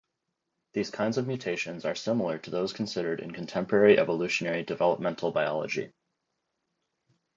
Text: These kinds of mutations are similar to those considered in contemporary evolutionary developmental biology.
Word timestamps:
These 0.73 0.89
kinds 0.89 1.19
of 1.19 1.27
mutations 1.27 1.85
are 1.85 1.93
similar 1.93 2.39
to 2.39 2.49
those 2.49 2.73
considered 2.73 3.19
in 3.19 3.29
contemporary 3.33 3.99
evolutionary 3.99 4.63
developmental 4.63 5.31
biology. 5.31 5.93